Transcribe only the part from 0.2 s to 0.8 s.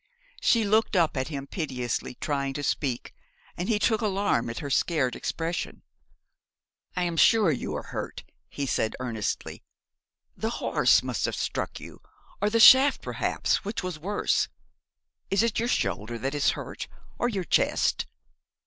She